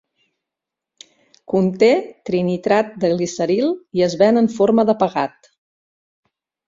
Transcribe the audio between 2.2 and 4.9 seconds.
trinitrat de gliceril i es ven en forma